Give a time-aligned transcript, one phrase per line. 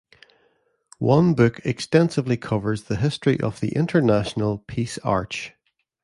[0.97, 5.53] One book extensively covers the history of the International Peace Arch.